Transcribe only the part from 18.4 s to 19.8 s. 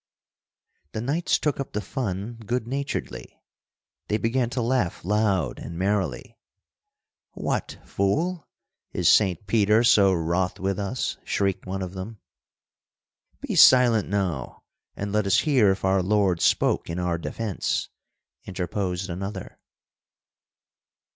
interposed another.